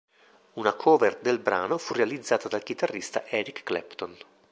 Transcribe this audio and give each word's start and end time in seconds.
Una 0.53 0.73
cover 0.73 1.19
del 1.19 1.37
brano 1.37 1.77
fu 1.77 1.93
realizzata 1.93 2.47
dal 2.47 2.63
chitarrista 2.63 3.23
Eric 3.27 3.61
Clapton. 3.61 4.17